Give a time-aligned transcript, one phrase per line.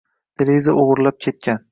[0.41, 1.63] televizor oʼgʼirlab ketgan